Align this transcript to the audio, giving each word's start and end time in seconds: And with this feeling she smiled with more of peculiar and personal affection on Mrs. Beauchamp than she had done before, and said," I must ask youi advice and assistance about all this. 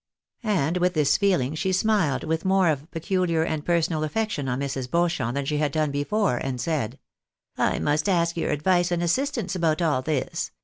And 0.41 0.77
with 0.77 0.95
this 0.95 1.15
feeling 1.15 1.53
she 1.53 1.71
smiled 1.71 2.23
with 2.23 2.43
more 2.43 2.69
of 2.69 2.89
peculiar 2.89 3.43
and 3.43 3.63
personal 3.63 4.03
affection 4.03 4.49
on 4.49 4.59
Mrs. 4.59 4.89
Beauchamp 4.89 5.35
than 5.35 5.45
she 5.45 5.59
had 5.59 5.71
done 5.71 5.91
before, 5.91 6.37
and 6.37 6.59
said," 6.59 6.97
I 7.55 7.77
must 7.77 8.09
ask 8.09 8.35
youi 8.35 8.49
advice 8.51 8.91
and 8.91 9.03
assistance 9.03 9.53
about 9.53 9.79
all 9.79 10.01
this. 10.01 10.49